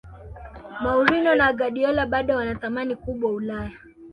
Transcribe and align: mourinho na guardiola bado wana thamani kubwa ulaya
mourinho 0.81 1.31
na 1.35 1.47
guardiola 1.57 2.05
bado 2.13 2.35
wana 2.35 2.55
thamani 2.55 2.95
kubwa 2.95 3.31
ulaya 3.31 3.77